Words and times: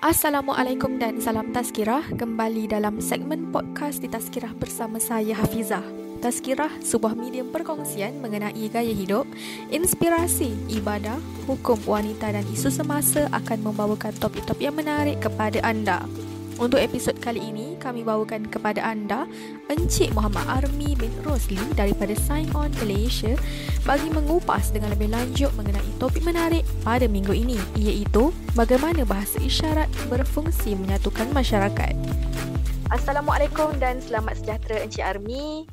Assalamualaikum 0.00 0.96
dan 0.96 1.20
salam 1.20 1.52
tazkirah 1.52 2.16
Kembali 2.16 2.72
dalam 2.72 3.04
segmen 3.04 3.52
podcast 3.52 4.00
di 4.00 4.08
tazkirah 4.08 4.56
bersama 4.56 4.96
saya 4.96 5.36
Hafizah. 5.36 5.84
Tazkirah, 6.24 6.72
sebuah 6.80 7.12
medium 7.12 7.52
perkongsian 7.52 8.16
mengenai 8.16 8.64
gaya 8.72 8.96
hidup, 8.96 9.28
inspirasi, 9.68 10.56
ibadah, 10.72 11.20
hukum 11.44 11.76
wanita 11.84 12.32
dan 12.32 12.48
isu 12.48 12.72
semasa 12.72 13.28
akan 13.28 13.60
membawakan 13.60 14.16
topik-topik 14.16 14.72
yang 14.72 14.76
menarik 14.80 15.20
kepada 15.20 15.60
anda 15.60 16.08
untuk 16.60 16.76
episod 16.76 17.16
kali 17.16 17.40
ini, 17.40 17.80
kami 17.80 18.04
bawakan 18.04 18.44
kepada 18.44 18.84
anda 18.84 19.24
Encik 19.72 20.12
Muhammad 20.12 20.44
Armi 20.44 20.92
bin 20.92 21.08
Rosli 21.24 21.56
daripada 21.72 22.12
Sign 22.12 22.52
On 22.52 22.68
Malaysia 22.84 23.32
bagi 23.88 24.12
mengupas 24.12 24.68
dengan 24.68 24.92
lebih 24.92 25.08
lanjut 25.08 25.48
mengenai 25.56 25.90
topik 25.96 26.20
menarik 26.20 26.62
pada 26.84 27.08
minggu 27.08 27.32
ini 27.32 27.56
iaitu 27.80 28.28
bagaimana 28.52 29.08
bahasa 29.08 29.40
isyarat 29.40 29.88
berfungsi 30.12 30.76
menyatukan 30.76 31.32
masyarakat. 31.32 31.96
Assalamualaikum 32.92 33.72
dan 33.80 34.04
selamat 34.04 34.44
sejahtera 34.44 34.84
Encik 34.84 35.00
Armi. 35.00 35.64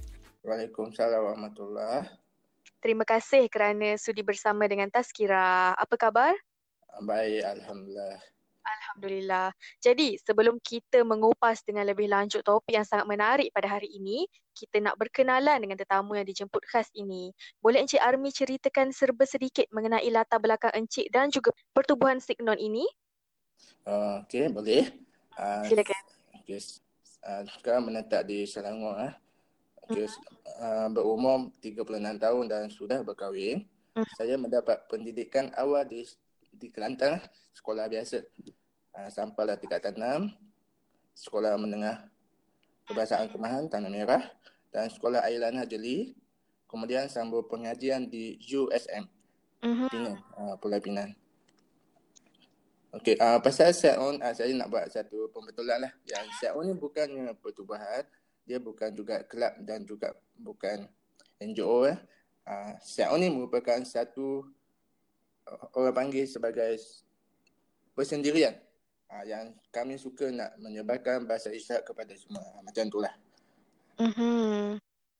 Waalaikumsalam 0.47 1.19
warahmatullahi 1.19 2.07
Terima 2.79 3.03
kasih 3.03 3.51
kerana 3.51 3.99
sudi 3.99 4.23
bersama 4.23 4.63
dengan 4.69 4.87
Tazkira. 4.87 5.75
Apa 5.75 5.99
khabar? 5.99 6.31
Baik, 7.03 7.43
Alhamdulillah. 7.43 8.36
Alhamdulillah. 8.67 9.55
Jadi 9.79 10.19
sebelum 10.19 10.59
kita 10.59 11.05
mengupas 11.07 11.63
dengan 11.63 11.87
lebih 11.87 12.11
lanjut 12.11 12.43
topik 12.43 12.75
yang 12.75 12.83
sangat 12.83 13.07
menarik 13.07 13.49
pada 13.55 13.79
hari 13.79 13.87
ini, 13.95 14.27
kita 14.51 14.81
nak 14.83 14.99
berkenalan 14.99 15.61
dengan 15.61 15.77
tetamu 15.77 16.17
yang 16.17 16.27
dijemput 16.27 16.65
khas 16.67 16.89
ini. 16.97 17.31
Boleh 17.61 17.85
Encik 17.85 18.01
Armi 18.01 18.33
ceritakan 18.33 18.91
serba 18.91 19.23
sedikit 19.23 19.69
mengenai 19.69 20.09
latar 20.09 20.41
belakang 20.41 20.73
Encik 20.73 21.07
dan 21.13 21.29
juga 21.31 21.53
pertubuhan 21.71 22.17
Signon 22.19 22.57
ini? 22.57 22.83
Uh, 23.87 24.25
Okey, 24.25 24.51
boleh. 24.51 24.89
Uh, 25.37 25.63
Silakan. 25.69 26.01
Okay. 26.43 26.59
Uh, 27.23 27.43
sekarang 27.59 27.87
menetap 27.87 28.25
di 28.25 28.43
Selangor. 28.49 28.97
Eh. 29.03 29.13
Okay. 29.87 30.07
Uh, 30.59 30.91
berumur 30.91 31.53
36 31.63 31.85
tahun 32.19 32.43
dan 32.49 32.63
sudah 32.67 32.99
berkahwin. 33.05 33.63
Uh. 33.95 34.03
Saya 34.19 34.35
mendapat 34.35 34.83
pendidikan 34.91 35.53
awal 35.55 35.87
di 35.87 36.03
di 36.57 36.73
Kelantan, 36.73 37.21
sekolah 37.53 37.85
biasa. 37.87 38.25
Uh, 38.97 39.09
sampailah 39.13 39.61
tingkatan 39.61 39.93
6, 39.93 40.33
sekolah 41.13 41.53
menengah 41.57 42.09
Kebangsaan 42.89 43.29
Kemahan 43.29 43.69
Tanah 43.69 43.91
Merah 43.93 44.23
dan 44.73 44.89
sekolah 44.89 45.21
Ailana 45.21 45.63
Jeli. 45.69 46.17
Kemudian 46.67 47.07
sambung 47.07 47.47
pengajian 47.47 48.11
di 48.11 48.35
USM. 48.43 49.07
Uh-huh. 49.63 49.87
Pinang, 49.87 50.19
uh, 50.35 50.55
Pulau 50.59 50.81
Pinang. 50.83 51.15
Okey, 52.97 53.19
uh, 53.19 53.37
pasal 53.43 53.75
set 53.75 53.99
on, 53.99 54.17
uh, 54.23 54.33
saya 54.33 54.51
nak 54.55 54.71
buat 54.71 54.87
satu 54.87 55.29
pembetulan 55.31 55.83
lah. 55.83 55.93
Yang 56.07 56.25
set 56.39 56.51
on 56.55 56.65
ni 56.65 56.73
bukannya 56.75 57.35
pertubuhan, 57.39 58.03
dia 58.47 58.63
bukan 58.63 58.95
juga 58.95 59.21
kelab 59.27 59.59
dan 59.67 59.83
juga 59.83 60.15
bukan 60.39 60.87
NGO. 61.43 61.87
Eh. 61.87 61.99
Uh, 62.47 62.73
set 62.79 63.11
on 63.11 63.19
ni 63.19 63.27
merupakan 63.27 63.83
satu 63.83 64.47
orang 65.75 65.95
panggil 65.95 66.25
sebagai 66.27 66.79
persendirian 67.97 68.55
uh, 69.11 69.23
yang 69.23 69.55
kami 69.71 69.95
suka 69.95 70.29
nak 70.29 70.55
menyebarkan 70.59 71.25
bahasa 71.25 71.51
isyarat 71.51 71.87
kepada 71.87 72.13
semua. 72.15 72.43
Uh, 72.43 72.61
macam 72.63 72.83
itulah. 72.87 73.13
Mm-hmm. 73.97 74.77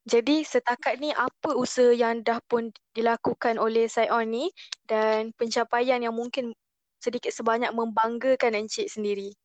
Jadi 0.08 0.48
setakat 0.48 1.04
ni 1.04 1.12
apa 1.12 1.52
usaha 1.52 1.92
yang 1.92 2.24
dah 2.24 2.40
pun 2.48 2.72
dilakukan 2.96 3.60
oleh 3.60 3.92
Saion 3.92 4.24
ni 4.32 4.48
dan 4.88 5.36
pencapaian 5.36 6.00
yang 6.00 6.16
mungkin 6.16 6.56
sedikit 7.04 7.36
sebanyak 7.36 7.76
membanggakan 7.76 8.56
Encik 8.56 8.88
sendiri? 8.88 9.36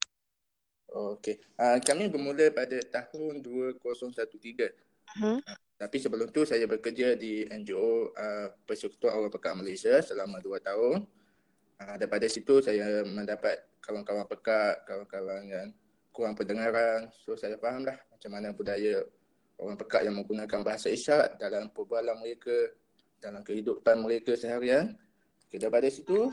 Okey. 0.92 1.40
Uh, 1.58 1.82
kami 1.82 2.06
bermula 2.06 2.52
pada 2.54 2.78
tahun 2.78 3.42
2013. 3.42 4.22
Uh-huh. 5.18 5.40
Tapi 5.82 5.98
sebelum 5.98 6.30
tu 6.30 6.46
saya 6.46 6.62
bekerja 6.70 7.18
di 7.18 7.42
NGO 7.42 8.14
uh, 8.14 8.54
Persekutuan 8.62 9.18
Orang 9.18 9.34
Pekat 9.34 9.58
Malaysia 9.58 9.98
selama 9.98 10.38
2 10.38 10.62
tahun. 10.62 11.02
Uh, 11.82 11.94
daripada 11.98 12.22
situ 12.30 12.62
saya 12.62 13.02
mendapat 13.02 13.58
kawan-kawan 13.82 14.22
pekat, 14.30 14.86
kawan-kawan 14.86 15.42
yang 15.50 15.74
kurang 16.14 16.38
pendengaran. 16.38 17.10
So 17.26 17.34
saya 17.34 17.58
faham 17.58 17.82
lah 17.82 17.98
macam 18.14 18.30
mana 18.30 18.54
budaya 18.54 19.02
orang 19.58 19.74
pekat 19.74 20.06
yang 20.06 20.14
menggunakan 20.22 20.62
bahasa 20.62 20.86
isyarat 20.86 21.34
dalam 21.42 21.66
perbualan 21.74 22.14
mereka, 22.22 22.78
dalam 23.18 23.42
kehidupan 23.42 24.06
mereka 24.06 24.38
seharian. 24.38 24.94
Okay, 25.50 25.58
daripada 25.58 25.90
situ, 25.90 26.30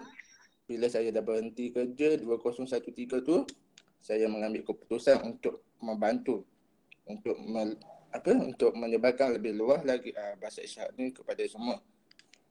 bila 0.70 0.86
saya 0.94 1.10
dah 1.10 1.26
berhenti 1.26 1.74
kerja 1.74 2.22
2013 2.22 3.26
tu, 3.26 3.50
saya 3.98 4.30
mengambil 4.30 4.62
keputusan 4.62 5.26
untuk 5.26 5.66
membantu 5.82 6.46
untuk 7.10 7.34
me, 7.42 7.74
apa 8.10 8.34
untuk 8.34 8.74
menyebarkan 8.74 9.38
lebih 9.38 9.54
luas 9.54 9.86
lagi 9.86 10.10
uh, 10.18 10.34
bahasa 10.42 10.66
isyarat 10.66 10.94
ni 10.98 11.14
kepada 11.14 11.46
semua. 11.46 11.78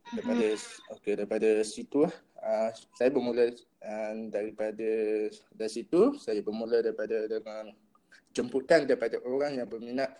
Daripada 0.09 0.47
mm-hmm. 0.57 0.95
okey 0.97 1.13
daripada 1.21 1.49
situ 1.67 2.09
uh, 2.41 2.71
saya 2.97 3.11
bermula 3.13 3.53
uh, 3.85 4.13
daripada 4.33 4.91
dari 5.53 5.73
situ 5.73 6.17
saya 6.17 6.41
bermula 6.41 6.81
daripada 6.81 7.29
dengan 7.29 7.75
jemputan 8.33 8.89
daripada 8.89 9.21
orang 9.27 9.61
yang 9.61 9.69
berminat 9.69 10.17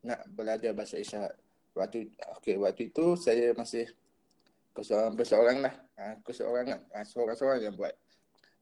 nak 0.00 0.24
belajar 0.32 0.72
bahasa 0.72 0.96
isyarat 0.96 1.34
waktu 1.76 2.08
okey 2.40 2.56
waktu 2.56 2.88
itu 2.88 3.18
saya 3.20 3.52
masih 3.52 3.90
keseorang 4.72 5.12
berseorang 5.16 5.58
lah. 5.64 5.74
Uh, 5.96 6.14
keseorangan 6.24 6.78
uh, 6.92 7.04
seorang-seorang 7.04 7.60
yang 7.64 7.74
buat. 7.76 7.92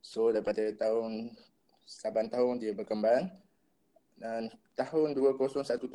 So 0.03 0.35
daripada 0.35 0.63
tahun 0.75 1.35
saban 1.85 2.33
tahun 2.33 2.63
dia 2.63 2.73
berkembang 2.73 3.29
dan 4.19 4.49
tahun 4.75 5.15
2017 5.15 5.91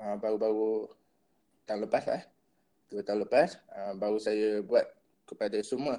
uh, 0.00 0.16
baru-baru 0.20 0.88
tahun 1.66 1.80
lepas 1.88 2.04
lah 2.06 2.20
eh. 2.22 2.24
Dua 2.86 3.02
tahun 3.02 3.26
lepas 3.26 3.58
uh, 3.74 3.92
baru 3.98 4.18
saya 4.22 4.62
buat 4.62 4.86
kepada 5.26 5.58
semua 5.66 5.98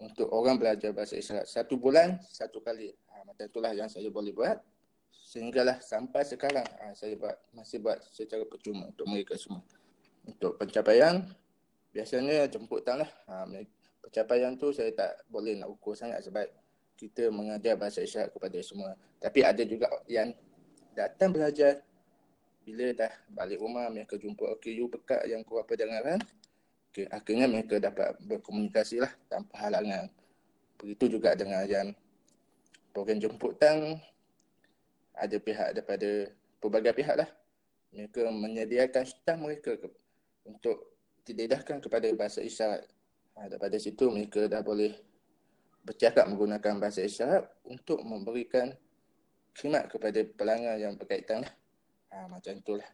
untuk 0.00 0.32
orang 0.32 0.56
belajar 0.56 0.90
bahasa 0.96 1.20
isyarat. 1.20 1.44
Satu 1.44 1.76
bulan 1.76 2.16
satu 2.24 2.64
kali. 2.64 2.94
Uh, 3.12 3.22
macam 3.28 3.44
itulah 3.44 3.72
yang 3.76 3.90
saya 3.90 4.08
boleh 4.08 4.32
buat. 4.32 4.58
Sehinggalah 5.12 5.82
sampai 5.82 6.24
sekarang 6.24 6.64
uh, 6.80 6.94
saya 6.96 7.18
buat 7.18 7.36
masih 7.52 7.82
buat 7.82 8.00
secara 8.08 8.46
percuma 8.48 8.88
untuk 8.88 9.04
mereka 9.10 9.36
semua. 9.36 9.60
Untuk 10.24 10.56
pencapaian 10.56 11.20
biasanya 11.92 12.48
jemputan 12.48 13.04
lah. 13.04 13.10
Uh, 13.28 13.66
pencapaian 14.00 14.56
tu 14.56 14.72
saya 14.72 14.94
tak 14.94 15.26
boleh 15.28 15.58
nak 15.60 15.68
ukur 15.68 15.92
sangat 15.92 16.24
sebab 16.24 16.46
kita 16.94 17.28
mengajar 17.28 17.74
bahasa 17.74 18.00
isyarat 18.00 18.30
kepada 18.30 18.58
semua. 18.64 18.94
Tapi 19.18 19.42
ada 19.42 19.62
juga 19.66 19.90
yang 20.06 20.30
datang 20.94 21.34
belajar. 21.34 21.82
Bila 22.64 22.96
dah 22.96 23.12
balik 23.28 23.60
rumah 23.60 23.92
mereka 23.92 24.16
jumpa 24.16 24.56
OKU 24.56 24.88
pekat 24.88 25.28
yang 25.28 25.44
kurang 25.44 25.68
pendengaran 25.68 26.16
okay, 26.94 27.10
akhirnya 27.10 27.50
mereka 27.50 27.82
dapat 27.82 28.14
berkomunikasi 28.22 29.02
lah 29.02 29.10
tanpa 29.26 29.66
halangan. 29.66 30.06
Begitu 30.78 31.18
juga 31.18 31.34
dengan 31.34 31.66
yang 31.66 31.90
program 32.94 33.18
jemputan 33.18 33.98
ada 35.10 35.36
pihak 35.42 35.74
daripada 35.74 36.30
pelbagai 36.62 36.94
pihak 36.94 37.16
lah. 37.18 37.30
Mereka 37.90 38.30
menyediakan 38.30 39.02
staf 39.10 39.38
mereka 39.42 39.74
ke, 39.74 39.90
untuk 40.46 40.94
didedahkan 41.26 41.82
kepada 41.82 42.06
bahasa 42.14 42.38
isyarat. 42.46 42.86
Ha, 43.34 43.50
daripada 43.50 43.74
situ 43.82 44.06
mereka 44.14 44.46
dah 44.46 44.62
boleh 44.62 44.94
bercakap 45.82 46.30
menggunakan 46.30 46.78
bahasa 46.78 47.02
isyarat 47.02 47.42
untuk 47.66 47.98
memberikan 48.06 48.70
khidmat 49.54 49.86
kepada 49.88 50.20
pelanggan 50.34 50.76
yang 50.76 50.94
berkaitan 50.98 51.46
lah. 51.46 51.52
Ha, 52.14 52.26
macam 52.30 52.58
itulah. 52.58 52.86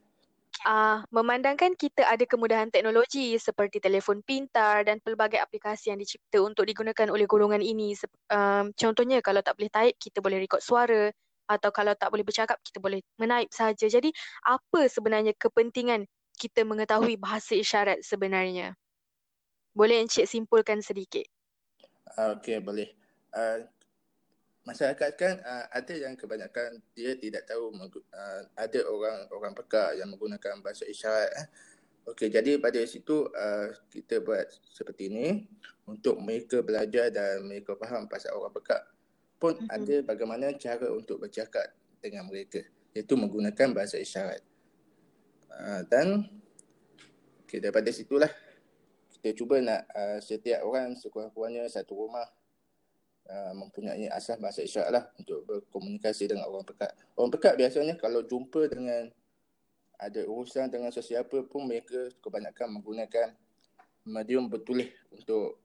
Uh, 0.60 1.00
memandangkan 1.08 1.72
kita 1.72 2.04
ada 2.04 2.20
kemudahan 2.28 2.68
teknologi 2.68 3.32
seperti 3.40 3.80
telefon 3.80 4.20
pintar 4.20 4.84
dan 4.84 5.00
pelbagai 5.00 5.40
aplikasi 5.40 5.88
yang 5.88 5.96
dicipta 5.96 6.36
untuk 6.44 6.68
digunakan 6.68 7.08
oleh 7.08 7.24
golongan 7.24 7.64
ini. 7.64 7.96
Um, 8.28 8.68
contohnya 8.76 9.24
kalau 9.24 9.40
tak 9.40 9.56
boleh 9.56 9.72
type, 9.72 9.96
kita 9.96 10.20
boleh 10.20 10.36
rekod 10.36 10.60
suara 10.60 11.08
atau 11.48 11.70
kalau 11.72 11.96
tak 11.96 12.12
boleh 12.12 12.28
bercakap, 12.28 12.60
kita 12.60 12.76
boleh 12.76 13.00
menaip 13.16 13.48
saja. 13.50 13.88
Jadi 13.88 14.12
apa 14.44 14.84
sebenarnya 14.84 15.32
kepentingan 15.32 16.04
kita 16.36 16.60
mengetahui 16.68 17.16
bahasa 17.16 17.56
isyarat 17.56 18.04
sebenarnya? 18.04 18.76
Boleh 19.72 20.04
Encik 20.04 20.28
simpulkan 20.28 20.84
sedikit? 20.84 21.24
Okey, 22.20 22.60
boleh. 22.60 22.92
Uh, 23.32 23.64
masyarakat 24.64 25.10
kan 25.16 25.34
uh, 25.40 25.64
ada 25.72 25.94
yang 25.96 26.14
kebanyakan 26.14 26.84
dia 26.92 27.16
tidak 27.16 27.48
tahu 27.48 27.72
uh, 27.72 28.42
ada 28.54 28.80
orang 28.86 29.18
orang 29.32 29.52
peka 29.56 29.96
yang 29.96 30.12
menggunakan 30.12 30.60
bahasa 30.60 30.84
isyarat 30.84 31.32
eh. 31.32 31.48
Okey 32.08 32.32
jadi 32.32 32.56
pada 32.56 32.80
situ 32.84 33.28
uh, 33.28 33.68
kita 33.92 34.20
buat 34.24 34.48
seperti 34.72 35.12
ini 35.12 35.48
untuk 35.88 36.20
mereka 36.20 36.60
belajar 36.60 37.08
dan 37.12 37.44
mereka 37.44 37.76
faham 37.76 38.08
pasal 38.08 38.36
orang 38.36 38.52
peka 38.52 38.78
pun 39.40 39.56
mm-hmm. 39.56 39.72
ada 39.72 39.96
bagaimana 40.04 40.46
cara 40.60 40.88
untuk 40.92 41.24
bercakap 41.24 41.72
dengan 42.04 42.28
mereka 42.28 42.60
iaitu 42.92 43.14
menggunakan 43.16 43.72
bahasa 43.72 43.96
isyarat. 43.96 44.42
Uh, 45.50 45.82
dan 45.88 46.28
okay, 47.44 47.58
daripada 47.58 47.88
situlah 47.90 48.30
kita 49.20 49.36
cuba 49.36 49.60
nak 49.60 49.84
uh, 49.92 50.18
setiap 50.20 50.64
orang 50.64 50.96
sekurang-kurangnya 50.96 51.68
satu 51.68 51.92
rumah 51.96 52.24
uh, 53.28 53.52
mempunyai 53.52 54.08
asas 54.08 54.40
bahasa 54.40 54.64
isyarat 54.64 54.90
lah 54.94 55.04
untuk 55.18 55.44
berkomunikasi 55.44 56.30
dengan 56.30 56.48
orang 56.48 56.64
pekat. 56.64 56.94
Orang 57.18 57.34
pekat 57.34 57.54
biasanya 57.58 57.94
kalau 58.00 58.24
jumpa 58.24 58.70
dengan 58.70 59.10
ada 60.00 60.20
urusan 60.24 60.72
dengan 60.72 60.88
sesiapa 60.88 61.44
pun 61.44 61.68
mereka 61.68 62.08
kebanyakan 62.24 62.80
menggunakan 62.80 63.36
medium 64.08 64.48
bertulis 64.48 64.88
untuk 65.12 65.60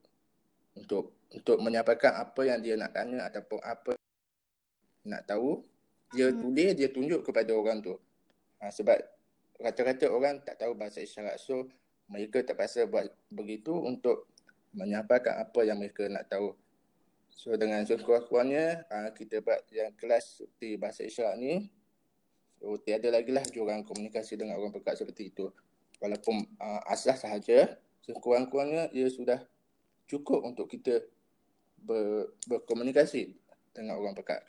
untuk 0.76 1.16
untuk 1.32 1.58
menyampaikan 1.64 2.20
apa 2.20 2.42
yang 2.44 2.60
dia 2.60 2.76
nak 2.76 2.92
tanya 2.92 3.32
ataupun 3.32 3.64
apa 3.64 3.96
nak 5.08 5.24
tahu 5.24 5.64
dia 6.12 6.30
hmm. 6.32 6.40
tulis 6.44 6.72
dia 6.76 6.88
tunjuk 6.92 7.24
kepada 7.24 7.52
orang 7.56 7.80
tu 7.80 7.96
ha, 8.60 8.68
sebab 8.68 9.00
rata-rata 9.56 10.12
orang 10.12 10.44
tak 10.44 10.60
tahu 10.60 10.76
bahasa 10.76 11.00
isyarat 11.00 11.40
so 11.40 11.64
mereka 12.12 12.44
terpaksa 12.44 12.86
buat 12.86 13.08
begitu 13.32 13.72
untuk 13.72 14.28
menyampaikan 14.76 15.40
apa 15.40 15.64
yang 15.64 15.80
mereka 15.80 16.12
nak 16.12 16.28
tahu 16.28 16.52
so 17.36 17.52
dengan 17.60 17.84
sekurang-kurangnya 17.84 18.88
ha, 18.88 19.12
kita 19.12 19.44
buat 19.44 19.68
yang 19.70 19.92
kelas 20.00 20.40
seperti 20.40 20.80
bahasa 20.80 21.04
isyarat 21.04 21.36
ni 21.36 21.68
so 22.56 22.80
tiada 22.80 23.12
lagi 23.12 23.36
lah 23.36 23.44
jurang 23.52 23.84
komunikasi 23.84 24.40
dengan 24.40 24.56
orang 24.56 24.72
pekat 24.72 25.04
seperti 25.04 25.36
itu 25.36 25.52
walaupun 26.00 26.48
uh, 26.58 26.82
asas 26.88 27.20
sahaja 27.20 27.76
sekurang-kurangnya 28.08 28.90
ia 28.96 29.12
sudah 29.12 29.44
cukup 30.06 30.46
untuk 30.46 30.70
kita 30.70 31.02
ber, 31.82 32.34
berkomunikasi 32.46 33.34
dengan 33.74 33.98
orang 33.98 34.14
pekat. 34.18 34.42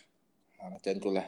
Ha, 0.61 0.73
macam 0.73 0.93
itulah. 0.93 1.27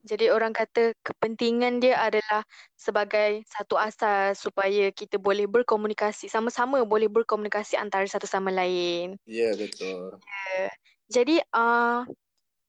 Jadi 0.00 0.32
orang 0.32 0.56
kata 0.56 0.96
kepentingan 1.04 1.84
dia 1.84 2.00
adalah 2.00 2.40
sebagai 2.72 3.44
satu 3.44 3.76
asas 3.76 4.40
supaya 4.40 4.88
kita 4.92 5.20
boleh 5.20 5.44
berkomunikasi 5.44 6.32
sama-sama 6.32 6.80
boleh 6.88 7.12
berkomunikasi 7.12 7.76
antara 7.76 8.08
satu 8.08 8.24
sama 8.24 8.48
lain. 8.48 9.20
Ya 9.28 9.50
yeah, 9.50 9.52
betul. 9.52 10.16
Yeah. 10.24 10.72
Jadi 11.10 11.36
uh, 11.52 12.08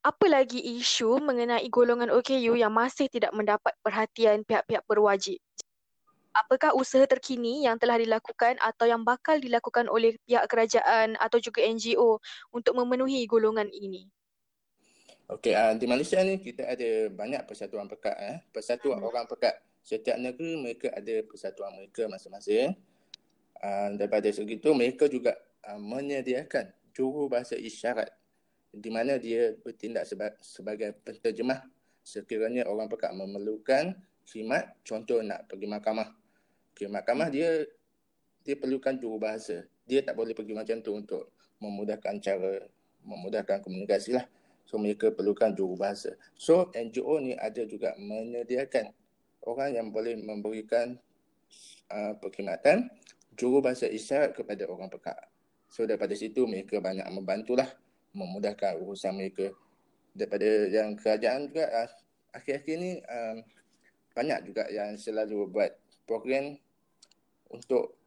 apa 0.01 0.25
lagi 0.27 0.59
isu 0.59 1.21
mengenai 1.23 1.69
golongan 1.71 2.11
OKU 2.11 2.57
yang 2.57 2.73
masih 2.73 3.07
tidak 3.07 3.31
mendapat 3.31 3.71
perhatian 3.79 4.43
pihak-pihak 4.43 4.83
berwajib? 4.89 5.39
apakah 6.31 6.71
usaha 6.75 7.03
terkini 7.03 7.67
yang 7.67 7.75
telah 7.75 7.99
dilakukan 7.99 8.55
atau 8.59 8.87
yang 8.87 9.03
bakal 9.03 9.37
dilakukan 9.37 9.91
oleh 9.91 10.15
pihak 10.23 10.47
kerajaan 10.47 11.19
atau 11.19 11.37
juga 11.43 11.63
NGO 11.63 12.19
untuk 12.55 12.73
memenuhi 12.79 13.27
golongan 13.27 13.67
ini? 13.71 14.07
Okey, 15.31 15.55
uh, 15.55 15.71
di 15.79 15.87
Malaysia 15.87 16.19
ni 16.27 16.43
kita 16.43 16.67
ada 16.67 17.07
banyak 17.07 17.47
persatuan 17.47 17.87
pekat. 17.87 18.17
Eh. 18.19 18.37
Persatuan 18.51 18.99
hmm. 18.99 19.07
orang 19.07 19.25
pekat. 19.31 19.63
Setiap 19.79 20.19
negeri 20.19 20.59
mereka 20.59 20.91
ada 20.91 21.23
persatuan 21.23 21.71
mereka 21.71 22.11
masing-masing. 22.11 22.75
Uh, 23.61 23.95
daripada 23.95 24.27
segitu 24.27 24.75
mereka 24.75 25.07
juga 25.07 25.37
uh, 25.63 25.79
menyediakan 25.79 26.73
juru 26.91 27.31
bahasa 27.31 27.55
isyarat 27.55 28.09
di 28.73 28.89
mana 28.89 29.21
dia 29.21 29.53
bertindak 29.61 30.03
seba- 30.09 30.35
sebagai 30.41 30.97
penterjemah 31.05 31.61
sekiranya 32.01 32.65
orang 32.65 32.89
pekat 32.89 33.13
memerlukan 33.13 33.93
khidmat 34.25 34.81
contoh 34.81 35.21
nak 35.21 35.45
pergi 35.45 35.69
mahkamah 35.69 36.09
Okay, 36.71 36.87
mahkamah 36.89 37.29
dia 37.29 37.67
dia 38.41 38.55
perlukan 38.57 38.97
juru 38.97 39.21
bahasa. 39.21 39.67
Dia 39.85 40.01
tak 40.01 40.17
boleh 40.17 40.33
pergi 40.33 40.57
macam 40.57 40.81
tu 40.81 40.97
untuk 40.97 41.29
memudahkan 41.61 42.17
cara 42.17 42.65
memudahkan 43.05 43.61
komunikasi 43.61 44.17
lah. 44.17 44.25
So 44.71 44.79
mereka 44.79 45.11
perlukan 45.11 45.51
juru 45.51 45.75
bahasa. 45.75 46.15
So 46.39 46.71
NGO 46.71 47.19
ni 47.19 47.35
ada 47.35 47.59
juga 47.67 47.91
menyediakan 47.99 48.87
orang 49.43 49.75
yang 49.75 49.91
boleh 49.91 50.15
memberikan 50.15 50.95
uh, 51.91 52.15
perkhidmatan 52.15 52.87
juru 53.35 53.59
bahasa 53.59 53.91
isyarat 53.91 54.31
kepada 54.31 54.63
orang 54.71 54.87
pekak. 54.87 55.27
So 55.67 55.83
daripada 55.83 56.15
situ 56.15 56.47
mereka 56.47 56.79
banyak 56.79 57.03
membantulah 57.11 57.67
memudahkan 58.15 58.79
urusan 58.79 59.11
mereka. 59.11 59.51
Daripada 60.15 60.47
yang 60.71 60.95
kerajaan 60.95 61.51
juga 61.51 61.67
uh, 61.67 61.91
akhir-akhir 62.31 62.75
ni 62.79 63.03
um, 63.03 63.43
banyak 64.15 64.39
juga 64.47 64.71
yang 64.71 64.95
selalu 64.95 65.51
buat 65.51 65.75
program 66.07 66.55
untuk 67.51 67.99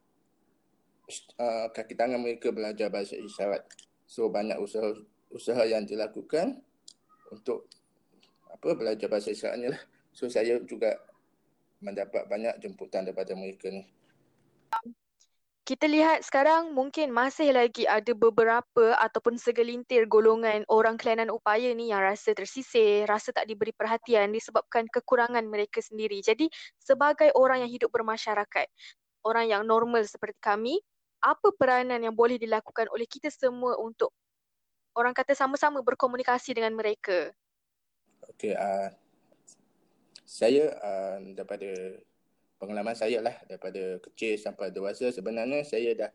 uh, 1.37 1.69
kaki 1.69 1.93
tangan 1.93 2.17
mereka 2.17 2.49
belajar 2.49 2.89
bahasa 2.89 3.13
isyarat. 3.13 3.61
So 4.09 4.33
banyak 4.33 4.57
usaha 4.57 4.97
usaha 5.35 5.67
yang 5.67 5.83
dilakukan 5.83 6.63
untuk 7.27 7.67
apa 8.47 8.71
belajar 8.71 9.11
bahasa 9.11 9.35
isyarat 9.35 9.59
ni 9.59 9.67
lah. 9.67 9.81
So 10.15 10.31
saya 10.31 10.55
juga 10.63 10.95
mendapat 11.83 12.23
banyak 12.31 12.63
jemputan 12.63 13.03
daripada 13.03 13.35
mereka 13.35 13.67
ni. 13.67 13.83
Kita 15.65 15.89
lihat 15.89 16.21
sekarang 16.21 16.77
mungkin 16.77 17.09
masih 17.09 17.49
lagi 17.49 17.89
ada 17.89 18.13
beberapa 18.13 18.93
ataupun 19.01 19.35
segelintir 19.41 20.05
golongan 20.05 20.61
orang 20.69 20.93
kelainan 20.93 21.33
upaya 21.33 21.73
ni 21.73 21.89
yang 21.89 22.05
rasa 22.05 22.37
tersisih, 22.37 23.09
rasa 23.09 23.33
tak 23.33 23.49
diberi 23.49 23.73
perhatian 23.73 24.29
disebabkan 24.29 24.85
kekurangan 24.85 25.41
mereka 25.49 25.81
sendiri. 25.81 26.21
Jadi 26.21 26.53
sebagai 26.77 27.33
orang 27.33 27.65
yang 27.65 27.71
hidup 27.73 27.89
bermasyarakat, 27.89 28.69
orang 29.25 29.49
yang 29.49 29.65
normal 29.65 30.05
seperti 30.05 30.37
kami, 30.37 30.77
apa 31.25 31.49
peranan 31.57 31.97
yang 31.97 32.13
boleh 32.13 32.37
dilakukan 32.37 32.85
oleh 32.93 33.09
kita 33.09 33.33
semua 33.33 33.73
untuk 33.81 34.13
orang 34.95 35.13
kata 35.13 35.35
sama-sama 35.35 35.83
berkomunikasi 35.83 36.55
dengan 36.55 36.73
mereka? 36.73 37.35
Okey, 38.31 38.55
uh, 38.55 38.89
saya 40.25 40.73
uh, 40.81 41.17
daripada 41.35 42.01
pengalaman 42.57 42.95
saya 42.97 43.21
lah 43.21 43.35
daripada 43.45 43.99
kecil 44.01 44.39
sampai 44.39 44.71
dewasa 44.73 45.11
sebenarnya 45.11 45.61
saya 45.61 45.91
dah 45.93 46.11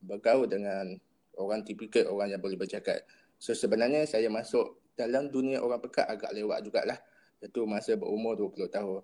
bergaul 0.00 0.48
dengan 0.48 0.96
orang 1.36 1.66
tipikal 1.66 2.08
orang 2.08 2.32
yang 2.32 2.40
boleh 2.40 2.56
bercakap. 2.56 3.04
So 3.36 3.52
sebenarnya 3.52 4.06
saya 4.06 4.30
masuk 4.30 4.80
dalam 4.94 5.28
dunia 5.28 5.60
orang 5.60 5.82
pekat 5.82 6.06
agak 6.06 6.30
lewat 6.32 6.62
jugalah. 6.64 6.98
Itu 7.42 7.66
masa 7.66 7.98
berumur 7.98 8.38
20 8.38 8.70
tahun. 8.70 9.02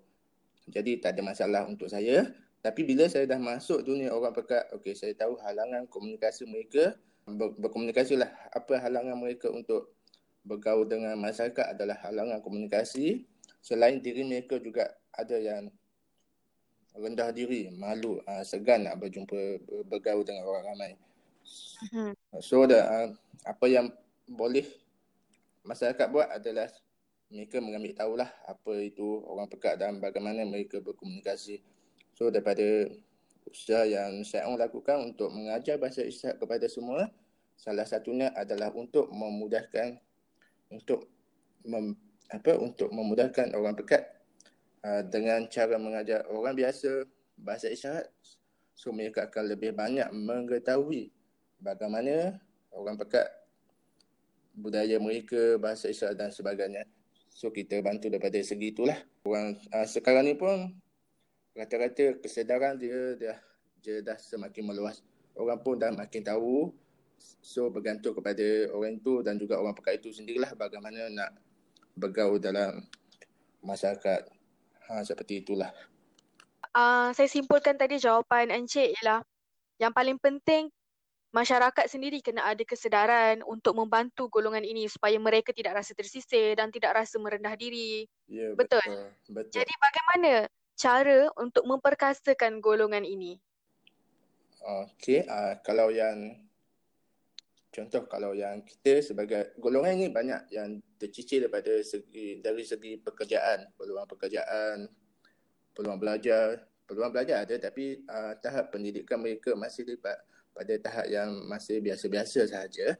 Jadi 0.69 1.03
tak 1.03 1.17
ada 1.17 1.21
masalah 1.27 1.61
untuk 1.67 1.91
saya. 1.91 2.29
Tapi 2.59 2.83
bila 2.83 3.07
saya 3.07 3.23
dah 3.23 3.39
masuk 3.39 3.83
dunia 3.87 4.11
orang 4.11 4.35
pekat, 4.35 4.67
okey 4.79 4.91
saya 4.95 5.15
tahu 5.15 5.39
halangan 5.39 5.87
komunikasi 5.87 6.43
mereka, 6.43 6.95
ber- 7.35 7.57
berkomunikasi 7.57 8.17
lah. 8.17 8.31
Apa 8.49 8.81
halangan 8.81 9.17
mereka 9.17 9.51
untuk 9.53 9.93
bergaul 10.41 10.87
dengan 10.87 11.13
masyarakat 11.19 11.77
adalah 11.77 11.97
halangan 12.01 12.41
komunikasi. 12.41 13.27
Selain 13.59 13.99
diri 13.99 14.23
mereka 14.23 14.57
juga 14.57 14.95
ada 15.11 15.35
yang 15.35 15.67
rendah 16.95 17.29
diri, 17.31 17.69
malu, 17.69 18.19
uh, 18.25 18.43
segan 18.43 18.87
nak 18.87 18.97
berjumpa, 18.97 19.61
bergaul 19.87 20.25
dengan 20.25 20.47
orang 20.47 20.65
ramai. 20.73 20.91
Mm-hmm. 21.89 22.11
So 22.43 22.65
the, 22.65 22.79
uh, 22.81 23.07
apa 23.45 23.65
yang 23.69 23.93
boleh 24.29 24.67
masyarakat 25.63 26.07
buat 26.09 26.27
adalah 26.33 26.69
mereka 27.29 27.61
mengambil 27.61 27.93
tahulah 27.93 28.29
apa 28.49 28.73
itu 28.81 29.21
orang 29.29 29.45
pekat 29.45 29.77
dan 29.77 30.01
bagaimana 30.01 30.41
mereka 30.45 30.81
berkomunikasi. 30.81 31.61
So 32.17 32.33
daripada 32.33 32.89
usaha 33.49 33.83
yang 33.85 34.21
saya 34.23 34.47
lakukan 34.49 35.13
untuk 35.13 35.33
mengajar 35.33 35.75
bahasa 35.81 36.05
isyarat 36.05 36.37
kepada 36.37 36.65
semua, 36.69 37.09
salah 37.57 37.85
satunya 37.85 38.31
adalah 38.37 38.71
untuk 38.71 39.09
memudahkan 39.11 39.99
untuk 40.69 41.09
mem, 41.65 41.97
apa 42.29 42.53
untuk 42.61 42.93
memudahkan 42.93 43.57
orang 43.57 43.73
pekat 43.73 44.05
uh, 44.85 45.01
dengan 45.05 45.49
cara 45.49 45.75
mengajar 45.81 46.23
orang 46.29 46.53
biasa 46.53 47.09
bahasa 47.35 47.67
isyarat. 47.73 48.07
So 48.77 48.95
mereka 48.95 49.27
akan 49.27 49.51
lebih 49.51 49.75
banyak 49.75 50.07
mengetahui 50.13 51.11
bagaimana 51.59 52.39
orang 52.71 52.95
pekat 52.95 53.27
budaya 54.55 54.95
mereka, 55.01 55.59
bahasa 55.59 55.91
isyarat 55.91 56.15
dan 56.15 56.31
sebagainya. 56.31 56.87
So 57.33 57.51
kita 57.51 57.79
bantu 57.83 58.11
daripada 58.11 58.39
segi 58.39 58.71
itulah. 58.71 58.99
Orang 59.23 59.59
uh, 59.73 59.87
sekarang 59.87 60.27
ni 60.27 60.35
pun 60.35 60.75
rata-rata 61.59 62.15
kesedaran 62.23 62.79
dia 62.79 63.19
dah 63.19 63.37
dia 63.83 63.99
dah 63.99 64.15
semakin 64.15 64.63
meluas. 64.71 65.03
Orang 65.35 65.59
pun 65.59 65.75
dah 65.75 65.91
makin 65.91 66.23
tahu. 66.23 66.71
So 67.43 67.67
bergantung 67.67 68.15
kepada 68.15 68.71
orang 68.71 68.95
itu 69.03 69.19
dan 69.19 69.35
juga 69.35 69.59
orang 69.59 69.75
pekat 69.75 69.99
itu 69.99 70.15
sendirilah 70.15 70.55
bagaimana 70.55 71.11
nak 71.11 71.35
bergaul 71.99 72.39
dalam 72.39 72.87
masyarakat. 73.59 74.23
Ha, 74.87 75.03
seperti 75.03 75.43
itulah. 75.43 75.69
Uh, 76.71 77.11
saya 77.11 77.27
simpulkan 77.27 77.75
tadi 77.75 77.99
jawapan 77.99 78.55
Encik 78.55 78.95
ialah 78.99 79.19
yang 79.83 79.91
paling 79.91 80.15
penting 80.15 80.71
masyarakat 81.29 81.85
sendiri 81.85 82.25
kena 82.25 82.41
ada 82.41 82.63
kesedaran 82.65 83.45
untuk 83.45 83.77
membantu 83.77 84.31
golongan 84.33 84.65
ini 84.65 84.89
supaya 84.89 85.17
mereka 85.21 85.53
tidak 85.53 85.77
rasa 85.77 85.93
tersisih 85.93 86.57
dan 86.57 86.73
tidak 86.73 86.97
rasa 86.97 87.21
merendah 87.21 87.53
diri. 87.53 88.09
Ya, 88.25 88.53
betul. 88.57 88.81
betul. 89.29 89.53
Jadi 89.53 89.73
bagaimana 89.77 90.49
cara 90.79 91.27
untuk 91.35 91.67
memperkasakan 91.67 92.63
golongan 92.63 93.03
ini? 93.03 93.35
Okey, 94.63 95.27
uh, 95.27 95.59
kalau 95.59 95.91
yang 95.91 96.39
contoh 97.69 98.07
kalau 98.07 98.31
yang 98.31 98.63
kita 98.63 99.03
sebagai 99.03 99.53
golongan 99.59 99.99
ini 99.99 100.07
banyak 100.09 100.49
yang 100.55 100.79
tercicir 100.95 101.45
daripada 101.45 101.75
segi 101.83 102.39
dari 102.39 102.63
segi 102.63 102.95
pekerjaan, 102.99 103.75
peluang 103.75 104.07
pekerjaan, 104.07 104.87
peluang 105.75 105.99
belajar, 105.99 106.63
peluang 106.87 107.11
belajar 107.11 107.43
ada 107.43 107.55
tapi 107.59 108.03
uh, 108.07 108.35
tahap 108.39 108.71
pendidikan 108.71 109.19
mereka 109.19 109.53
masih 109.59 109.83
lipat 109.83 110.17
pada 110.55 110.73
tahap 110.79 111.05
yang 111.07 111.29
masih 111.47 111.79
biasa-biasa 111.79 112.47
sahaja. 112.49 112.99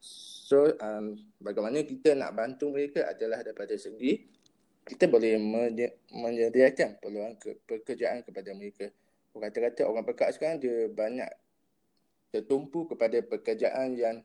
So 0.00 0.66
um, 0.82 1.14
bagaimana 1.38 1.86
kita 1.86 2.14
nak 2.14 2.34
bantu 2.34 2.74
mereka 2.74 3.06
adalah 3.06 3.42
daripada 3.42 3.74
segi 3.78 4.30
kita 4.90 5.06
boleh 5.06 5.38
menyediakan 6.10 6.98
peluang 6.98 7.38
ke, 7.38 7.62
pekerjaan 7.62 8.26
kepada 8.26 8.50
mereka. 8.50 8.90
Kata-kata 9.30 9.86
orang 9.86 10.02
pekak 10.02 10.34
sekarang 10.34 10.58
dia 10.58 10.90
banyak 10.90 11.30
tertumpu 12.34 12.90
kepada 12.90 13.22
pekerjaan 13.22 13.94
yang 13.94 14.18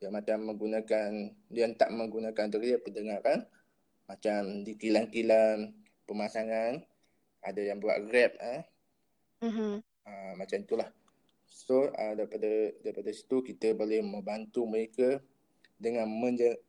yang 0.00 0.12
macam 0.12 0.42
menggunakan 0.42 1.30
yang 1.54 1.72
tak 1.78 1.94
menggunakan 1.94 2.50
deria 2.50 2.76
pendengaran 2.82 3.46
macam 4.10 4.66
di 4.66 4.74
kilang-kilang 4.74 5.70
pemasangan 6.04 6.82
ada 7.46 7.60
yang 7.62 7.78
buat 7.78 8.02
grab 8.10 8.34
eh 8.42 8.62
mm-hmm. 9.46 9.74
uh, 10.04 10.32
macam 10.34 10.58
itulah 10.58 10.90
so 11.46 11.86
uh, 11.86 12.12
daripada 12.18 12.74
daripada 12.82 13.10
situ 13.14 13.46
kita 13.46 13.78
boleh 13.78 14.02
membantu 14.02 14.66
mereka 14.66 15.22
dengan 15.82 16.06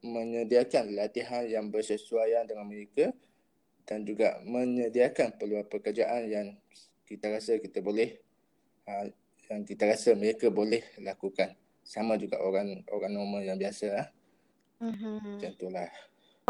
menyediakan 0.01 0.97
latihan 0.97 1.45
yang 1.45 1.69
bersesuaian 1.69 2.49
dengan 2.49 2.65
mereka 2.65 3.13
dan 3.85 4.01
juga 4.01 4.41
menyediakan 4.41 5.37
peluang 5.37 5.69
pekerjaan 5.69 6.25
yang 6.25 6.47
kita 7.05 7.29
rasa 7.29 7.61
kita 7.61 7.77
boleh 7.85 8.17
uh, 8.89 9.05
yang 9.53 9.61
kita 9.61 9.85
rasa 9.85 10.17
mereka 10.17 10.49
boleh 10.49 10.81
lakukan. 10.97 11.53
Sama 11.85 12.17
juga 12.17 12.41
orang 12.41 12.81
orang 12.89 13.11
normal 13.13 13.45
yang 13.45 13.59
biasa 13.59 14.09
mm-hmm. 14.83 15.39
macam 15.39 15.51
itulah 15.55 15.89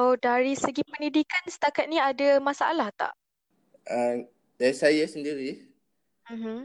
oh 0.02 0.14
dari 0.18 0.54
segi 0.58 0.82
pendidikan 0.82 1.44
setakat 1.46 1.86
ni 1.86 2.02
ada 2.02 2.42
masalah 2.42 2.90
tak? 2.96 3.14
Uh, 3.86 4.26
dari 4.58 4.76
saya 4.76 5.04
sendiri 5.06 5.70
mm-hmm. 6.32 6.60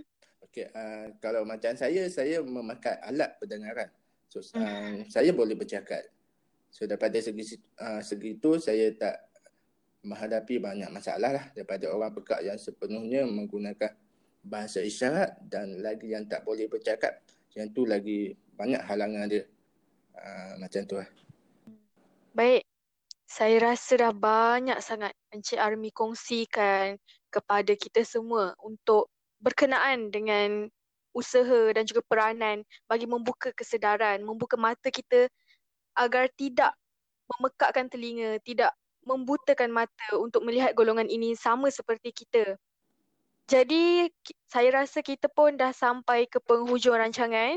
okay, 0.45 0.71
uh, 0.73 1.13
kalau 1.21 1.45
macam 1.45 1.75
saya 1.77 2.07
saya 2.09 2.41
memakai 2.41 2.97
alat 3.05 3.37
pendengaran 3.43 3.91
So 4.29 4.45
uh, 4.61 5.09
saya 5.09 5.33
boleh 5.33 5.57
bercakap. 5.57 6.05
So 6.69 6.85
daripada 6.85 7.17
segi 7.17 7.57
uh, 7.81 8.05
segi 8.05 8.37
itu 8.37 8.61
saya 8.61 8.93
tak 8.93 9.17
menghadapi 10.05 10.61
banyak 10.61 10.89
masalah 10.93 11.33
lah 11.35 11.45
daripada 11.57 11.91
orang 11.91 12.15
pekak 12.15 12.45
yang 12.45 12.61
sepenuhnya 12.61 13.25
menggunakan 13.27 13.97
bahasa 14.45 14.85
isyarat 14.85 15.43
dan 15.49 15.81
lagi 15.81 16.13
yang 16.13 16.29
tak 16.29 16.45
boleh 16.45 16.69
bercakap. 16.69 17.25
Yang 17.57 17.69
tu 17.75 17.83
lagi 17.89 18.37
banyak 18.55 18.85
halangan 18.85 19.27
dia. 19.27 19.45
Uh, 20.15 20.53
macam 20.61 20.83
tu 20.85 20.97
lah. 21.01 21.09
Baik. 22.37 22.63
Saya 23.29 23.61
rasa 23.61 24.09
dah 24.09 24.15
banyak 24.17 24.81
sangat 24.81 25.13
Encik 25.29 25.61
Army 25.61 25.93
kongsikan 25.93 26.97
kepada 27.29 27.77
kita 27.77 28.01
semua 28.01 28.57
untuk 28.65 29.13
berkenaan 29.45 30.09
dengan 30.09 30.73
usaha 31.17 31.73
dan 31.73 31.85
juga 31.89 32.05
peranan 32.07 32.63
bagi 32.87 33.09
membuka 33.09 33.51
kesedaran, 33.55 34.23
membuka 34.23 34.55
mata 34.55 34.89
kita 34.93 35.27
agar 35.99 36.31
tidak 36.37 36.73
memekakkan 37.37 37.91
telinga, 37.91 38.41
tidak 38.47 38.73
membutakan 39.05 39.73
mata 39.73 40.09
untuk 40.17 40.45
melihat 40.45 40.77
golongan 40.77 41.09
ini 41.09 41.33
sama 41.33 41.73
seperti 41.73 42.13
kita. 42.13 42.57
Jadi 43.49 44.13
saya 44.45 44.85
rasa 44.85 45.01
kita 45.01 45.33
pun 45.33 45.57
dah 45.57 45.73
sampai 45.73 46.29
ke 46.29 46.37
penghujung 46.45 46.93
rancangan. 46.93 47.57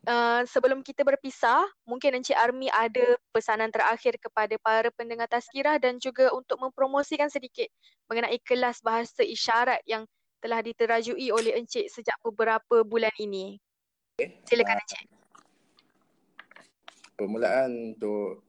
Uh, 0.00 0.44
sebelum 0.48 0.80
kita 0.80 1.04
berpisah, 1.04 1.60
mungkin 1.84 2.20
Encik 2.20 2.36
Army 2.36 2.72
ada 2.72 3.20
pesanan 3.36 3.68
terakhir 3.68 4.16
kepada 4.16 4.56
para 4.60 4.88
pendengar 4.92 5.28
tazkirah 5.28 5.76
dan 5.76 6.00
juga 6.00 6.32
untuk 6.32 6.56
mempromosikan 6.56 7.28
sedikit 7.28 7.68
mengenai 8.08 8.40
kelas 8.40 8.80
bahasa 8.80 9.20
isyarat 9.20 9.80
yang 9.84 10.08
telah 10.40 10.64
diterajui 10.64 11.28
oleh 11.30 11.60
Encik 11.60 11.92
sejak 11.92 12.16
beberapa 12.24 12.80
bulan 12.82 13.12
ini. 13.20 13.60
Silakan 14.48 14.80
Encik. 14.80 15.04
Permulaan 17.20 17.94
untuk 17.94 18.48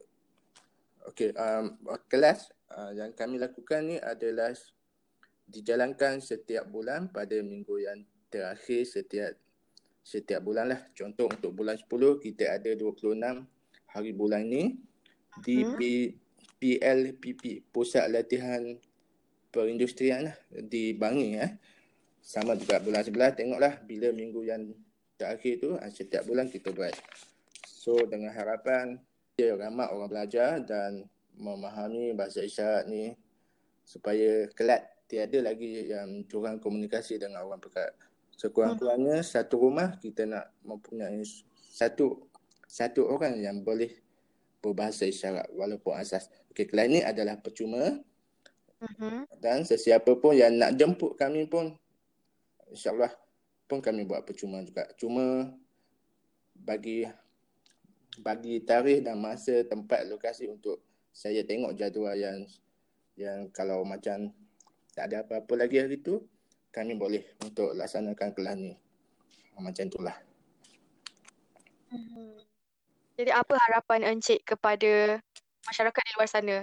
okay, 1.04 1.36
um, 1.36 1.76
kelas 2.08 2.48
uh, 2.72 2.96
yang 2.96 3.12
kami 3.12 3.36
lakukan 3.36 3.84
ni 3.84 3.96
adalah 4.00 4.56
dijalankan 5.44 6.24
setiap 6.24 6.64
bulan 6.64 7.12
pada 7.12 7.36
minggu 7.44 7.76
yang 7.84 8.00
terakhir 8.32 8.88
setiap 8.88 9.36
setiap 10.00 10.40
bulan 10.40 10.72
lah. 10.72 10.80
Contoh 10.96 11.28
untuk 11.28 11.52
bulan 11.52 11.76
10 11.76 11.86
kita 12.24 12.56
ada 12.56 12.72
26 12.72 13.20
hari 13.92 14.12
bulan 14.16 14.48
ni 14.48 14.80
di 15.44 15.60
hmm. 15.60 15.76
PLPP, 16.56 17.68
Pusat 17.68 18.08
Latihan 18.08 18.64
Perindustrian 19.52 20.32
lah, 20.32 20.36
di 20.48 20.96
Bangi. 20.96 21.28
Eh 21.36 21.52
sama 22.22 22.54
juga 22.54 22.78
bulan 22.78 23.02
sebelah 23.02 23.34
tengoklah 23.34 23.82
bila 23.82 24.14
minggu 24.14 24.46
yang 24.46 24.70
terakhir 25.18 25.58
tu 25.58 25.74
ah, 25.74 25.90
setiap 25.90 26.22
bulan 26.24 26.46
kita 26.46 26.70
buat. 26.70 26.94
So 27.66 27.98
dengan 28.06 28.30
harapan 28.30 29.02
dia 29.34 29.58
ramai 29.58 29.90
orang 29.90 30.08
belajar 30.08 30.62
dan 30.62 31.10
memahami 31.34 32.14
bahasa 32.14 32.46
isyarat 32.46 32.86
ni 32.86 33.18
supaya 33.82 34.46
kelak 34.54 34.86
tiada 35.10 35.42
lagi 35.42 35.90
yang 35.90 36.22
curang 36.30 36.62
komunikasi 36.62 37.18
dengan 37.18 37.42
orang 37.42 37.58
pekat. 37.58 37.90
Sekurang-kurangnya 38.38 39.20
hmm. 39.20 39.28
satu 39.28 39.54
rumah 39.58 39.98
kita 39.98 40.24
nak 40.24 40.54
mempunyai 40.62 41.20
satu 41.58 42.30
satu 42.64 43.04
orang 43.10 43.36
yang 43.42 43.60
boleh 43.60 43.92
berbahasa 44.62 45.04
isyarat 45.10 45.50
walaupun 45.52 45.98
asas. 45.98 46.30
Okey, 46.54 46.70
kelas 46.70 46.86
ni 46.88 47.00
adalah 47.02 47.36
percuma. 47.36 47.98
Uh-huh. 48.82 49.26
Dan 49.38 49.62
sesiapa 49.66 50.16
pun 50.18 50.34
yang 50.34 50.58
nak 50.58 50.74
jemput 50.78 51.14
kami 51.14 51.46
pun 51.46 51.76
insyaAllah 52.72 53.12
pun 53.68 53.78
kami 53.84 54.04
buat 54.08 54.24
percuma 54.24 54.64
juga. 54.64 54.88
Cuma 54.96 55.52
bagi 56.52 57.08
bagi 58.20 58.60
tarikh 58.60 59.04
dan 59.04 59.16
masa 59.16 59.64
tempat 59.64 60.04
lokasi 60.04 60.48
untuk 60.48 60.84
saya 61.12 61.44
tengok 61.44 61.72
jadual 61.76 62.16
yang 62.16 62.44
yang 63.16 63.48
kalau 63.52 63.84
macam 63.84 64.32
tak 64.92 65.08
ada 65.08 65.24
apa-apa 65.24 65.64
lagi 65.64 65.80
hari 65.80 66.00
tu 66.00 66.20
kami 66.72 66.96
boleh 66.96 67.24
untuk 67.44 67.72
laksanakan 67.76 68.32
kelas 68.32 68.56
ni. 68.56 68.72
Macam 69.60 69.84
itulah. 69.84 70.16
Hmm. 71.92 72.40
Jadi 73.20 73.28
apa 73.28 73.54
harapan 73.68 74.16
Encik 74.16 74.40
kepada 74.48 75.20
masyarakat 75.68 76.02
di 76.02 76.12
luar 76.16 76.28
sana? 76.28 76.56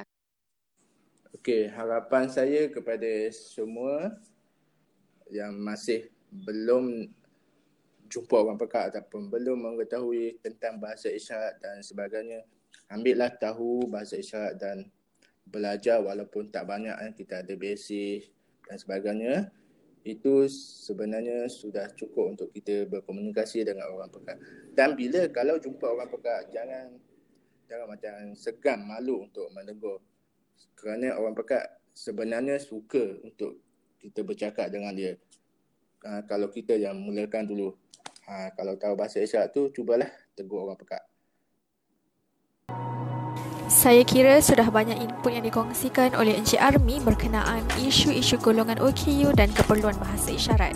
Okey, 1.38 1.70
harapan 1.70 2.26
saya 2.26 2.66
kepada 2.74 3.30
semua 3.30 4.18
yang 5.30 5.56
masih 5.58 6.10
belum 6.30 7.10
jumpa 8.10 8.36
orang 8.42 8.58
pekak 8.58 8.94
ataupun 8.94 9.30
belum 9.30 9.70
mengetahui 9.70 10.42
tentang 10.42 10.82
bahasa 10.82 11.14
isyarat 11.14 11.62
dan 11.62 11.82
sebagainya 11.86 12.42
ambillah 12.90 13.30
tahu 13.38 13.86
bahasa 13.86 14.18
isyarat 14.18 14.58
dan 14.58 14.90
belajar 15.50 16.02
walaupun 16.02 16.50
tak 16.54 16.66
banyak 16.70 16.94
eh, 16.94 17.14
kita 17.14 17.42
ada 17.46 17.54
basic 17.58 18.30
dan 18.66 18.78
sebagainya. 18.78 19.36
Itu 20.00 20.48
sebenarnya 20.50 21.46
sudah 21.52 21.92
cukup 21.94 22.38
untuk 22.38 22.50
kita 22.56 22.88
berkomunikasi 22.88 23.68
dengan 23.68 23.92
orang 23.92 24.10
pekak. 24.10 24.38
Dan 24.72 24.96
bila 24.96 25.28
kalau 25.30 25.60
jumpa 25.60 25.86
orang 25.86 26.10
pekak 26.10 26.50
jangan 26.50 26.98
jangan 27.70 27.86
macam 27.86 28.14
segan 28.34 28.80
malu 28.88 29.28
untuk 29.28 29.52
menegur. 29.54 30.00
Kerana 30.74 31.20
orang 31.20 31.36
pekak 31.36 31.84
sebenarnya 31.92 32.58
suka 32.58 33.20
untuk 33.22 33.60
kita 34.00 34.24
bercakap 34.24 34.72
dengan 34.72 34.96
dia. 34.96 35.20
Ha, 36.08 36.24
kalau 36.24 36.48
kita 36.48 36.80
yang 36.80 36.96
mulakan 36.96 37.44
dulu. 37.44 37.76
Ha, 38.26 38.56
kalau 38.56 38.80
tahu 38.80 38.96
bahasa 38.96 39.20
isyarat 39.20 39.52
tu, 39.52 39.68
cubalah 39.76 40.08
tegur 40.34 40.64
orang 40.64 40.80
pekat. 40.80 41.04
Saya 43.70 44.02
kira 44.02 44.42
sudah 44.42 44.66
banyak 44.74 44.98
input 44.98 45.30
yang 45.30 45.46
dikongsikan 45.46 46.18
oleh 46.18 46.34
Encik 46.34 46.58
Army 46.58 46.98
berkenaan 46.98 47.62
isu-isu 47.78 48.42
golongan 48.42 48.82
OKU 48.82 49.30
dan 49.38 49.54
keperluan 49.54 49.94
bahasa 50.02 50.34
isyarat. 50.34 50.74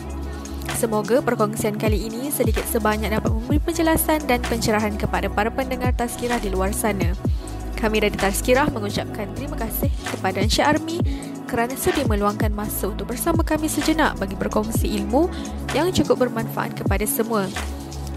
Semoga 0.77 1.18
perkongsian 1.24 1.80
kali 1.80 2.06
ini 2.06 2.30
sedikit 2.30 2.68
sebanyak 2.70 3.10
dapat 3.10 3.34
memberi 3.34 3.58
penjelasan 3.58 4.30
dan 4.30 4.46
pencerahan 4.46 4.94
kepada 4.94 5.25
para 5.25 5.50
pendengar 5.50 5.89
tazkirah 5.98 6.38
di 6.38 6.53
luar 6.53 6.70
sana. 6.70 7.18
Kami 7.84 8.00
dari 8.00 8.15
Tazkirah 8.15 8.72
mengucapkan 8.72 9.27
terima 9.36 9.60
kasih 9.60 9.92
kepada 10.08 10.39
Encik 10.39 10.63
Army 10.63 11.03
kerana 11.53 11.77
sudi 11.77 12.01
meluangkan 12.10 12.50
masa 12.50 12.89
untuk 12.89 13.13
bersama 13.13 13.45
kami 13.45 13.69
sejenak 13.69 14.17
bagi 14.17 14.33
berkongsi 14.33 14.89
ilmu 14.98 15.29
yang 15.77 15.93
cukup 15.93 16.25
bermanfaat 16.25 16.74
kepada 16.74 17.05
semua. 17.05 17.45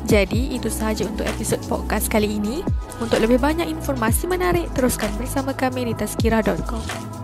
Jadi, 0.09 0.57
itu 0.57 0.73
sahaja 0.73 1.05
untuk 1.05 1.29
episod 1.29 1.61
podcast 1.69 2.09
kali 2.09 2.41
ini. 2.41 2.65
Untuk 2.97 3.21
lebih 3.21 3.37
banyak 3.37 3.69
informasi 3.69 4.25
menarik, 4.25 4.73
teruskan 4.73 5.13
bersama 5.21 5.53
kami 5.53 5.93
di 5.93 5.95
tazkirah.com. 5.99 7.16